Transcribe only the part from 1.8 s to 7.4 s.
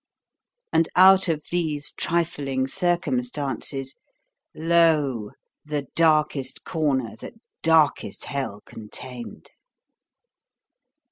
trifling circumstances lo! the darkest corner that